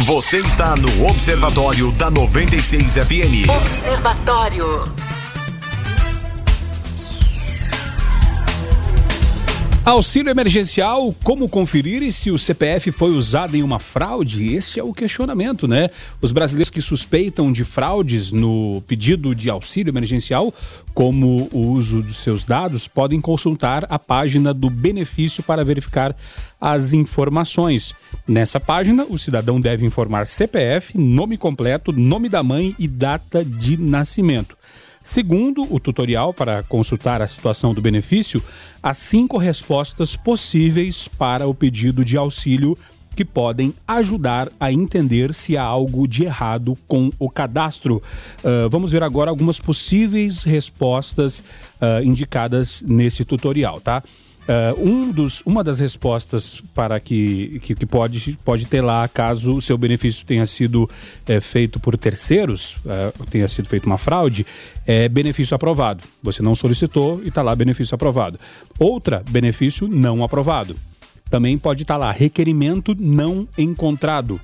Você 0.00 0.38
está 0.38 0.74
no 0.74 1.06
Observatório 1.06 1.92
da 1.92 2.10
96 2.10 2.94
FM. 2.94 3.48
Observatório. 3.60 5.11
Auxílio 9.84 10.30
emergencial, 10.30 11.12
como 11.24 11.48
conferir 11.48 12.12
se 12.12 12.30
o 12.30 12.38
CPF 12.38 12.92
foi 12.92 13.10
usado 13.10 13.56
em 13.56 13.64
uma 13.64 13.80
fraude? 13.80 14.54
Esse 14.54 14.78
é 14.78 14.82
o 14.82 14.94
questionamento, 14.94 15.66
né? 15.66 15.90
Os 16.20 16.30
brasileiros 16.30 16.70
que 16.70 16.80
suspeitam 16.80 17.52
de 17.52 17.64
fraudes 17.64 18.30
no 18.30 18.80
pedido 18.86 19.34
de 19.34 19.50
auxílio 19.50 19.90
emergencial, 19.90 20.54
como 20.94 21.48
o 21.52 21.72
uso 21.72 22.00
dos 22.00 22.18
seus 22.18 22.44
dados, 22.44 22.86
podem 22.86 23.20
consultar 23.20 23.84
a 23.88 23.98
página 23.98 24.54
do 24.54 24.70
benefício 24.70 25.42
para 25.42 25.64
verificar 25.64 26.14
as 26.60 26.92
informações. 26.92 27.92
Nessa 28.26 28.60
página, 28.60 29.04
o 29.08 29.18
cidadão 29.18 29.60
deve 29.60 29.84
informar 29.84 30.28
CPF, 30.28 30.96
nome 30.96 31.36
completo, 31.36 31.92
nome 31.92 32.28
da 32.28 32.40
mãe 32.40 32.72
e 32.78 32.86
data 32.86 33.44
de 33.44 33.76
nascimento. 33.76 34.56
Segundo 35.02 35.66
o 35.68 35.80
tutorial 35.80 36.32
para 36.32 36.62
consultar 36.62 37.20
a 37.20 37.28
situação 37.28 37.74
do 37.74 37.82
benefício, 37.82 38.42
há 38.82 38.94
cinco 38.94 39.36
respostas 39.36 40.14
possíveis 40.14 41.08
para 41.08 41.46
o 41.46 41.54
pedido 41.54 42.04
de 42.04 42.16
auxílio 42.16 42.78
que 43.14 43.24
podem 43.24 43.74
ajudar 43.86 44.50
a 44.58 44.72
entender 44.72 45.34
se 45.34 45.56
há 45.56 45.62
algo 45.62 46.08
de 46.08 46.24
errado 46.24 46.76
com 46.86 47.10
o 47.18 47.28
cadastro. 47.28 48.02
Uh, 48.38 48.70
vamos 48.70 48.90
ver 48.90 49.02
agora 49.02 49.30
algumas 49.30 49.60
possíveis 49.60 50.44
respostas 50.44 51.40
uh, 51.80 52.02
indicadas 52.02 52.82
nesse 52.86 53.24
tutorial, 53.24 53.80
tá? 53.80 54.02
Uh, 54.42 54.88
um 54.88 55.12
dos, 55.12 55.40
uma 55.46 55.62
das 55.62 55.78
respostas 55.78 56.60
para 56.74 56.98
que, 56.98 57.60
que, 57.60 57.76
que, 57.76 57.86
pode, 57.86 58.36
pode 58.44 58.66
ter 58.66 58.80
lá, 58.80 59.06
caso 59.06 59.54
o 59.54 59.62
seu 59.62 59.78
benefício 59.78 60.26
tenha 60.26 60.44
sido 60.44 60.90
é, 61.28 61.40
feito 61.40 61.78
por 61.78 61.96
terceiros, 61.96 62.76
uh, 62.84 63.26
tenha 63.26 63.46
sido 63.46 63.68
feita 63.68 63.86
uma 63.86 63.96
fraude, 63.96 64.44
é 64.84 65.08
benefício 65.08 65.54
aprovado. 65.54 66.02
Você 66.22 66.42
não 66.42 66.56
solicitou 66.56 67.22
e 67.22 67.28
está 67.28 67.40
lá 67.40 67.54
benefício 67.54 67.94
aprovado. 67.94 68.38
Outra, 68.80 69.22
benefício 69.30 69.86
não 69.86 70.24
aprovado. 70.24 70.74
Também 71.30 71.56
pode 71.56 71.82
estar 71.82 71.94
tá 71.94 71.98
lá 71.98 72.10
requerimento 72.10 72.96
não 72.98 73.46
encontrado 73.56 74.40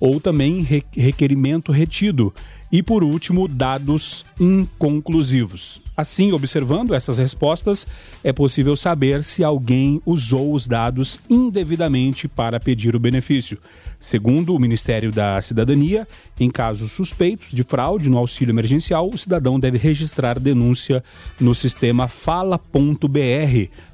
ou 0.00 0.20
também 0.20 0.62
re 0.62 0.82
requerimento 0.96 1.70
retido. 1.70 2.34
E 2.72 2.82
por 2.82 3.04
último, 3.04 3.46
dados 3.46 4.24
inconclusivos. 4.40 5.82
Assim, 5.94 6.32
observando 6.32 6.94
essas 6.94 7.18
respostas, 7.18 7.86
é 8.24 8.32
possível 8.32 8.74
saber 8.74 9.22
se 9.22 9.44
alguém 9.44 10.00
usou 10.06 10.54
os 10.54 10.66
dados 10.66 11.20
indevidamente 11.28 12.26
para 12.26 12.58
pedir 12.58 12.96
o 12.96 13.00
benefício. 13.00 13.58
Segundo 14.00 14.54
o 14.54 14.58
Ministério 14.58 15.12
da 15.12 15.40
Cidadania, 15.42 16.08
em 16.40 16.50
casos 16.50 16.92
suspeitos 16.92 17.52
de 17.52 17.62
fraude 17.62 18.08
no 18.08 18.16
auxílio 18.16 18.52
emergencial, 18.52 19.08
o 19.12 19.18
cidadão 19.18 19.60
deve 19.60 19.76
registrar 19.76 20.40
denúncia 20.40 21.04
no 21.38 21.54
sistema 21.54 22.08
fala.br, 22.08 22.58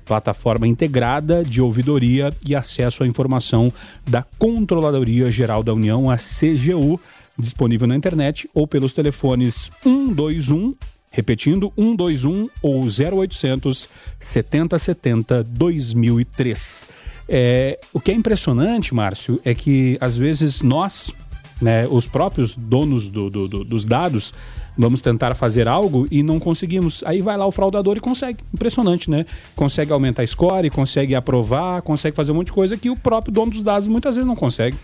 plataforma 0.07 0.69
integrada 0.69 1.45
de 1.45 1.61
ouvidoria 1.61 2.33
e 2.47 2.55
acesso 2.55 3.03
à 3.03 3.09
informação 3.09 3.73
da 4.09 4.23
Controladoria 4.23 5.31
Geral 5.33 5.65
da 5.65 5.75
União, 5.75 6.09
a 6.09 6.17
CGU 6.17 6.99
disponível 7.39 7.87
na 7.87 7.97
internet 7.97 8.49
ou 8.53 8.67
pelos 8.67 8.93
telefones 8.93 9.71
121, 9.83 10.75
repetindo, 11.11 11.73
121 11.77 12.49
ou 12.61 12.85
0800 12.85 13.89
7070 14.19 15.45
2003. 15.45 16.89
É, 17.29 17.79
o 17.93 18.01
que 18.01 18.11
é 18.11 18.15
impressionante, 18.15 18.95
Márcio, 18.95 19.41
é 19.45 19.55
que 19.55 19.99
às 20.01 20.17
vezes 20.17 20.63
nós, 20.63 21.13
né, 21.61 21.87
os 21.87 22.07
próprios 22.07 22.57
donos 22.57 23.09
do, 23.09 23.29
do, 23.29 23.47
do, 23.47 23.65
dos 23.65 23.85
dados, 23.85 24.33
vamos 24.77 25.01
tentar 25.01 25.35
fazer 25.35 25.69
algo 25.69 26.07
e 26.11 26.23
não 26.23 26.41
conseguimos. 26.41 27.03
Aí 27.05 27.21
vai 27.21 27.37
lá 27.37 27.45
o 27.45 27.53
fraudador 27.53 27.97
e 27.97 28.01
consegue. 28.01 28.39
Impressionante, 28.55 29.11
né? 29.11 29.27
Consegue 29.55 29.93
aumentar 29.93 30.23
a 30.23 30.27
score, 30.27 30.71
consegue 30.71 31.15
aprovar, 31.15 31.83
consegue 31.83 32.17
fazer 32.17 32.33
um 32.33 32.37
monte 32.37 32.47
de 32.47 32.53
coisa 32.53 32.77
que 32.77 32.89
o 32.89 32.97
próprio 32.97 33.33
dono 33.33 33.53
dos 33.53 33.63
dados 33.63 33.89
muitas 33.89 34.15
vezes 34.17 34.27
não 34.27 34.37
consegue 34.37 34.77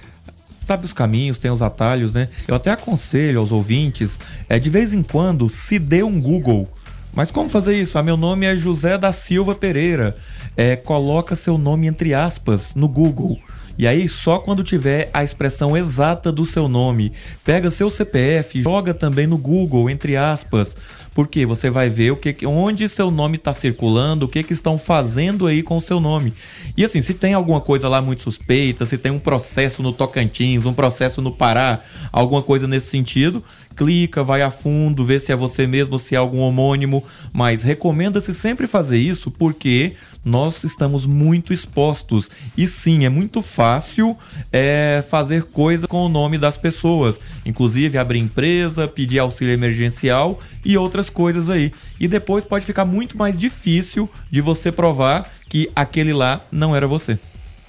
sabe 0.64 0.84
os 0.84 0.92
caminhos, 0.92 1.38
tem 1.38 1.50
os 1.50 1.62
atalhos, 1.62 2.12
né? 2.12 2.28
Eu 2.46 2.54
até 2.54 2.70
aconselho 2.70 3.40
aos 3.40 3.52
ouvintes, 3.52 4.18
é 4.48 4.58
de 4.58 4.70
vez 4.70 4.92
em 4.92 5.02
quando 5.02 5.48
se 5.48 5.78
dê 5.78 6.02
um 6.02 6.20
Google. 6.20 6.68
Mas 7.14 7.30
como 7.30 7.48
fazer 7.48 7.80
isso? 7.80 7.96
Ah, 7.96 8.02
meu 8.02 8.16
nome 8.16 8.44
é 8.46 8.56
José 8.56 8.98
da 8.98 9.12
Silva 9.12 9.54
Pereira. 9.54 10.16
É, 10.56 10.74
coloca 10.74 11.36
seu 11.36 11.56
nome 11.56 11.86
entre 11.86 12.12
aspas 12.12 12.74
no 12.74 12.88
Google. 12.88 13.38
E 13.76 13.88
aí, 13.88 14.08
só 14.08 14.38
quando 14.38 14.62
tiver 14.62 15.10
a 15.12 15.24
expressão 15.24 15.76
exata 15.76 16.30
do 16.30 16.46
seu 16.46 16.68
nome, 16.68 17.12
pega 17.44 17.70
seu 17.70 17.90
CPF, 17.90 18.62
joga 18.62 18.94
também 18.94 19.26
no 19.26 19.36
Google, 19.36 19.90
entre 19.90 20.16
aspas, 20.16 20.76
porque 21.14 21.46
você 21.46 21.70
vai 21.70 21.88
ver 21.88 22.10
o 22.10 22.16
que, 22.16 22.44
onde 22.46 22.88
seu 22.88 23.10
nome 23.10 23.36
está 23.36 23.52
circulando, 23.52 24.26
o 24.26 24.28
que, 24.28 24.42
que 24.42 24.52
estão 24.52 24.76
fazendo 24.76 25.46
aí 25.46 25.62
com 25.62 25.76
o 25.76 25.80
seu 25.80 26.00
nome. 26.00 26.34
E 26.76 26.84
assim, 26.84 27.00
se 27.00 27.14
tem 27.14 27.34
alguma 27.34 27.60
coisa 27.60 27.88
lá 27.88 28.02
muito 28.02 28.22
suspeita, 28.22 28.84
se 28.84 28.98
tem 28.98 29.12
um 29.12 29.18
processo 29.18 29.82
no 29.82 29.92
Tocantins, 29.92 30.66
um 30.66 30.74
processo 30.74 31.22
no 31.22 31.30
Pará, 31.30 31.80
alguma 32.12 32.42
coisa 32.42 32.66
nesse 32.66 32.88
sentido, 32.88 33.44
clica, 33.76 34.22
vai 34.22 34.42
a 34.42 34.50
fundo, 34.50 35.04
vê 35.04 35.18
se 35.18 35.32
é 35.32 35.36
você 35.36 35.66
mesmo, 35.66 35.98
se 35.98 36.14
é 36.14 36.18
algum 36.18 36.40
homônimo, 36.40 37.04
mas 37.32 37.62
recomenda-se 37.62 38.34
sempre 38.34 38.66
fazer 38.66 38.98
isso 38.98 39.30
porque 39.30 39.94
nós 40.24 40.64
estamos 40.64 41.04
muito 41.04 41.52
expostos. 41.52 42.30
E 42.56 42.66
sim, 42.66 43.04
é 43.04 43.08
muito 43.08 43.42
fácil 43.42 44.16
é, 44.50 45.04
fazer 45.08 45.44
coisa 45.44 45.86
com 45.86 46.06
o 46.06 46.08
nome 46.08 46.38
das 46.38 46.56
pessoas, 46.56 47.20
inclusive 47.44 47.98
abrir 47.98 48.20
empresa, 48.20 48.88
pedir 48.88 49.18
auxílio 49.18 49.52
emergencial 49.52 50.40
e 50.64 50.78
outras 50.78 51.03
coisas 51.10 51.50
aí. 51.50 51.72
E 51.98 52.08
depois 52.08 52.44
pode 52.44 52.64
ficar 52.64 52.84
muito 52.84 53.16
mais 53.16 53.38
difícil 53.38 54.08
de 54.30 54.40
você 54.40 54.70
provar 54.70 55.30
que 55.48 55.70
aquele 55.74 56.12
lá 56.12 56.40
não 56.50 56.74
era 56.74 56.86
você. 56.86 57.18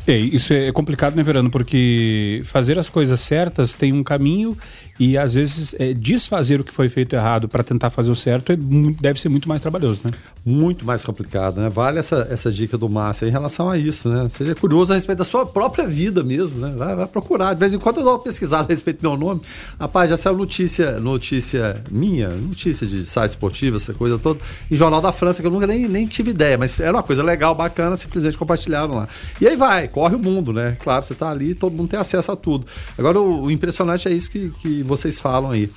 É, 0.08 0.16
isso 0.16 0.54
é 0.54 0.72
complicado, 0.72 1.16
né, 1.16 1.24
Verano? 1.24 1.50
Porque 1.50 2.42
fazer 2.46 2.78
as 2.78 2.90
coisas 2.90 3.20
certas 3.20 3.74
tem 3.74 3.92
um 3.92 4.04
caminho 4.04 4.56
e 5.00 5.18
às 5.18 5.34
vezes 5.34 5.76
é, 5.80 5.94
desfazer 5.94 6.62
o 6.62 6.64
que 6.64 6.72
foi 6.72 6.88
feito 6.90 7.16
errado 7.16 7.48
para 7.50 7.64
tentar 7.64 7.90
fazer 7.90 8.12
o 8.12 8.16
certo 8.16 8.52
é, 8.52 8.56
deve 8.56 9.20
ser 9.20 9.30
muito 9.30 9.50
mais 9.50 9.62
trabalhoso, 9.62 10.02
né? 10.04 10.12
Muito 10.46 10.86
mais 10.86 11.04
complicado, 11.04 11.60
né? 11.60 11.70
Vale 11.70 11.98
essa, 11.98 12.28
essa 12.30 12.52
dica 12.52 12.78
do 12.78 12.88
Márcio 12.88 13.28
em 13.28 13.32
relação 13.32 13.68
a 13.68 13.78
isso, 13.78 14.08
né? 14.08 14.30
Seja 14.30 14.54
curioso 14.54 14.94
a 14.94 14.96
respeito 14.96 15.18
da 15.20 15.26
sua 15.26 15.46
própria 15.46 15.88
vida 15.88 16.24
mesmo, 16.24 16.60
né? 16.60 16.74
Vai, 16.78 16.96
vai 16.96 17.08
procurar. 17.08 17.54
De 17.54 17.60
vez 17.60 17.74
em 17.74 17.80
quando 17.80 17.98
eu 17.98 18.04
dou 18.04 18.14
uma 18.14 18.20
pesquisada 18.20 18.64
a 18.64 18.68
respeito 18.68 19.02
do 19.02 19.10
meu 19.10 19.18
nome. 19.18 19.42
Rapaz, 19.80 20.12
já 20.12 20.18
saiu 20.18 20.38
notícia, 20.38 21.00
notícia 21.00 21.82
minha, 21.90 22.30
notícia 22.30 22.86
de 22.86 23.06
site 23.08 23.32
esportivo, 23.32 23.78
essa 23.78 23.94
coisa 23.94 24.20
toda, 24.20 24.40
em 24.70 24.76
Jornal 24.76 25.02
da 25.02 25.12
França, 25.12 25.42
que 25.42 25.48
eu 25.48 25.52
nunca 25.52 25.66
nem, 25.66 25.88
nem 25.88 26.06
tive 26.06 26.30
ideia, 26.30 26.60
mas 26.60 26.80
era 26.80 26.94
uma 26.96 27.04
coisa 27.04 27.24
legal, 27.24 27.56
bacana, 27.56 27.98
simplesmente 27.98 28.38
compartilharam 28.38 28.96
lá. 28.96 29.08
E 29.42 29.48
aí 29.48 29.56
vai, 29.56 29.88
corre 29.96 30.14
o 30.14 30.20
mundo, 30.20 30.52
né? 30.52 30.76
Claro, 30.84 31.02
você 31.02 31.14
está 31.14 31.30
ali, 31.30 31.56
todo 31.56 31.72
mundo 31.72 31.88
tem 31.88 31.98
acesso 31.98 32.30
a 32.30 32.36
tudo. 32.36 32.68
Agora, 32.98 33.18
o, 33.18 33.44
o 33.44 33.52
impressionante 33.52 34.10
é 34.10 34.12
isso 34.12 34.30
que, 34.30 34.50
que 34.62 34.84
vocês 34.84 35.22
falam 35.22 35.52
aí. 35.52 35.72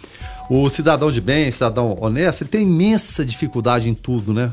O 0.50 0.68
cidadão 0.68 1.12
de 1.12 1.20
bem, 1.20 1.48
cidadão 1.52 1.96
honesto, 2.00 2.42
ele 2.42 2.50
tem 2.50 2.62
imensa 2.62 3.24
dificuldade 3.24 3.88
em 3.88 3.94
tudo, 3.94 4.34
né? 4.34 4.52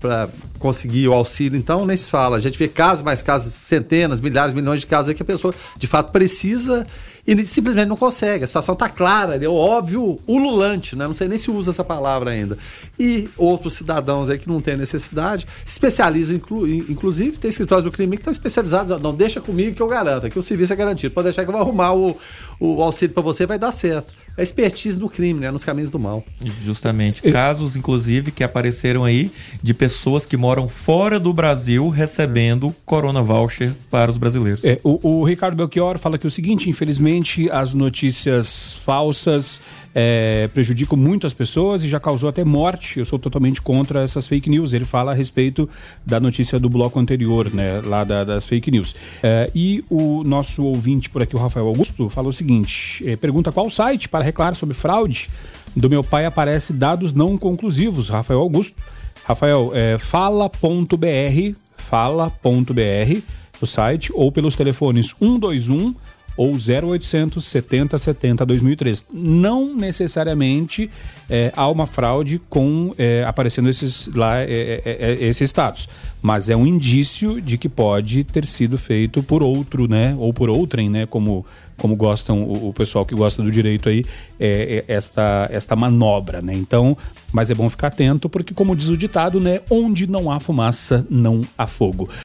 Para 0.00 0.30
conseguir 0.58 1.08
o 1.08 1.12
auxílio, 1.12 1.58
então 1.58 1.84
nem 1.84 1.94
se 1.94 2.08
fala. 2.08 2.38
A 2.38 2.40
gente 2.40 2.58
vê 2.58 2.68
casos, 2.68 3.04
mais 3.04 3.20
casos, 3.20 3.52
centenas, 3.52 4.18
milhares, 4.18 4.54
milhões 4.54 4.80
de 4.80 4.86
casos 4.86 5.10
aí 5.10 5.14
que 5.14 5.22
a 5.22 5.26
pessoa 5.26 5.54
de 5.76 5.86
fato 5.86 6.10
precisa 6.10 6.86
e 7.26 7.46
simplesmente 7.46 7.88
não 7.88 7.96
consegue. 7.96 8.42
A 8.44 8.46
situação 8.46 8.72
está 8.72 8.88
clara, 8.88 9.36
é 9.36 9.48
óbvio, 9.48 10.18
ululante, 10.26 10.96
né? 10.96 11.06
Não 11.06 11.14
sei 11.14 11.28
nem 11.28 11.38
se 11.38 11.50
usa 11.50 11.70
essa 11.70 11.84
palavra 11.84 12.30
ainda. 12.30 12.58
E 12.98 13.28
outros 13.36 13.74
cidadãos 13.74 14.28
aí 14.28 14.38
que 14.38 14.48
não 14.48 14.60
têm 14.60 14.76
necessidade, 14.76 15.46
especializam, 15.64 16.36
inclu, 16.36 16.66
inclusive, 16.66 17.38
tem 17.38 17.48
escritórios 17.48 17.84
do 17.84 17.92
crime 17.92 18.16
que 18.16 18.22
estão 18.22 18.32
especializados. 18.32 19.00
Não, 19.00 19.14
deixa 19.14 19.40
comigo 19.40 19.76
que 19.76 19.82
eu 19.82 19.86
garanto, 19.86 20.28
que 20.28 20.38
o 20.38 20.42
serviço 20.42 20.72
é 20.72 20.76
garantido. 20.76 21.14
Pode 21.14 21.26
deixar 21.26 21.44
que 21.44 21.50
eu 21.50 21.52
vou 21.52 21.62
arrumar 21.62 21.92
o, 21.92 22.16
o 22.58 22.82
auxílio 22.82 23.14
para 23.14 23.22
você, 23.22 23.46
vai 23.46 23.58
dar 23.58 23.70
certo. 23.70 24.12
É 24.36 24.42
expertise 24.42 24.98
no 24.98 25.08
crime, 25.08 25.40
né? 25.40 25.50
Nos 25.50 25.64
caminhos 25.64 25.90
do 25.90 25.98
mal. 25.98 26.24
Justamente. 26.64 27.22
Casos, 27.30 27.76
inclusive, 27.76 28.30
que 28.30 28.42
apareceram 28.42 29.04
aí 29.04 29.30
de 29.62 29.74
pessoas 29.74 30.24
que 30.24 30.36
moram 30.36 30.68
fora 30.68 31.20
do 31.20 31.32
Brasil 31.32 31.88
recebendo 31.88 32.74
Corona 32.86 33.22
Voucher 33.22 33.72
para 33.90 34.10
os 34.10 34.16
brasileiros. 34.16 34.64
É, 34.64 34.80
o, 34.82 35.20
o 35.20 35.24
Ricardo 35.24 35.56
Belchior 35.56 35.98
fala 35.98 36.16
que 36.16 36.26
o 36.26 36.30
seguinte, 36.30 36.70
infelizmente, 36.70 37.50
as 37.50 37.74
notícias 37.74 38.74
falsas 38.84 39.60
é, 39.94 40.48
prejudicam 40.52 40.96
muito 40.96 41.26
as 41.26 41.34
pessoas 41.34 41.82
e 41.82 41.88
já 41.88 42.00
causou 42.00 42.28
até 42.28 42.44
morte. 42.44 42.98
Eu 42.98 43.04
sou 43.04 43.18
totalmente 43.18 43.60
contra 43.60 44.02
essas 44.02 44.26
fake 44.26 44.48
news. 44.48 44.72
Ele 44.72 44.84
fala 44.84 45.12
a 45.12 45.14
respeito 45.14 45.68
da 46.04 46.18
notícia 46.18 46.58
do 46.58 46.68
bloco 46.68 46.98
anterior, 46.98 47.52
né, 47.52 47.80
lá 47.84 48.04
da, 48.04 48.24
das 48.24 48.46
fake 48.46 48.70
news. 48.70 48.94
É, 49.22 49.50
e 49.54 49.84
o 49.90 50.22
nosso 50.24 50.64
ouvinte 50.64 51.10
por 51.10 51.22
aqui, 51.22 51.36
o 51.36 51.38
Rafael 51.38 51.66
Augusto, 51.66 52.08
falou 52.08 52.30
o 52.30 52.32
seguinte: 52.32 53.06
é, 53.06 53.16
pergunta 53.16 53.52
qual 53.52 53.68
site 53.70 54.08
para 54.08 54.21
reclamar 54.22 54.54
sobre 54.54 54.74
fraude. 54.74 55.28
Do 55.74 55.88
meu 55.88 56.04
pai 56.04 56.26
aparece 56.26 56.72
dados 56.72 57.12
não 57.12 57.38
conclusivos. 57.38 58.08
Rafael 58.08 58.40
Augusto. 58.40 58.76
Rafael, 59.24 59.70
é, 59.74 59.98
fala.br, 59.98 61.56
fala.br, 61.76 63.22
o 63.60 63.66
site, 63.66 64.10
ou 64.12 64.32
pelos 64.32 64.56
telefones 64.56 65.14
121 65.18 65.94
ou 66.36 66.52
0800 66.54 67.44
70 67.44 67.98
70 67.98 68.46
2003. 68.46 69.06
Não 69.12 69.74
necessariamente 69.74 70.90
é, 71.28 71.52
há 71.56 71.68
uma 71.68 71.86
fraude 71.86 72.40
com 72.48 72.94
é, 72.98 73.24
aparecendo 73.26 73.68
esses 73.68 74.08
lá 74.14 74.40
é, 74.40 74.44
é, 74.44 74.82
é, 74.84 75.24
esses 75.24 75.48
status, 75.48 75.88
mas 76.20 76.50
é 76.50 76.56
um 76.56 76.66
indício 76.66 77.40
de 77.40 77.56
que 77.56 77.68
pode 77.68 78.22
ter 78.24 78.44
sido 78.44 78.76
feito 78.76 79.22
por 79.22 79.42
outro, 79.42 79.88
né, 79.88 80.14
ou 80.18 80.32
por 80.32 80.50
outrem, 80.50 80.90
né, 80.90 81.06
como 81.06 81.44
como 81.78 81.96
gostam 81.96 82.42
o, 82.42 82.68
o 82.68 82.72
pessoal 82.72 83.04
que 83.04 83.14
gosta 83.14 83.42
do 83.42 83.50
direito 83.50 83.88
aí, 83.88 84.04
é, 84.38 84.84
esta 84.86 85.48
esta 85.50 85.74
manobra, 85.74 86.40
né? 86.42 86.54
Então, 86.54 86.96
mas 87.32 87.50
é 87.50 87.54
bom 87.54 87.68
ficar 87.68 87.88
atento 87.88 88.28
porque 88.28 88.52
como 88.52 88.76
diz 88.76 88.88
o 88.88 88.96
ditado, 88.96 89.40
né, 89.40 89.60
onde 89.70 90.06
não 90.06 90.30
há 90.30 90.38
fumaça 90.38 91.04
não 91.08 91.40
há 91.56 91.66
fogo. 91.66 92.08